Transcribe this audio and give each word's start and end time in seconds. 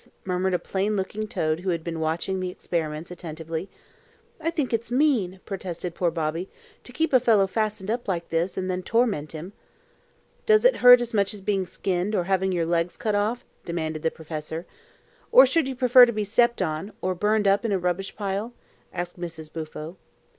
murmured 0.25 0.51
a 0.55 0.57
plain 0.57 0.95
looking 0.95 1.27
toad 1.27 1.59
who 1.59 1.69
had 1.69 1.83
been 1.83 1.99
watching 1.99 2.39
the 2.39 2.49
experiments 2.49 3.11
attentively. 3.11 3.69
"I 4.39 4.49
think 4.49 4.73
it's 4.73 4.89
mean," 4.89 5.41
protested 5.45 5.93
poor 5.93 6.09
Bobby, 6.09 6.49
"to 6.85 6.91
keep 6.91 7.13
a 7.13 7.19
fellow 7.19 7.45
fastened 7.45 7.91
up 7.91 8.07
like 8.07 8.29
this, 8.29 8.57
and 8.57 8.67
then 8.67 8.81
torment 8.81 9.33
him." 9.33 9.53
"Does 10.47 10.65
it 10.65 10.77
hurt 10.77 11.01
as 11.01 11.13
much 11.13 11.35
as 11.35 11.41
being 11.41 11.67
skinned, 11.67 12.15
or 12.15 12.23
having 12.23 12.51
your 12.51 12.65
legs 12.65 12.97
cut 12.97 13.13
off?" 13.13 13.45
demanded 13.63 14.01
the 14.01 14.09
professor. 14.09 14.65
"Or 15.31 15.45
should 15.45 15.67
you 15.67 15.75
prefer 15.75 16.07
to 16.07 16.11
be 16.11 16.23
stepped 16.23 16.63
on, 16.63 16.93
or 17.03 17.13
burned 17.13 17.47
up 17.47 17.63
in 17.63 17.71
a 17.71 17.77
rubbish 17.77 18.15
pile?" 18.15 18.53
asked 18.91 19.19
Mrs. 19.19 19.53
Bufo. 19.53 19.97